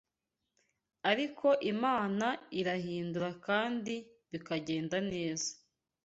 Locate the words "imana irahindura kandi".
1.73-3.93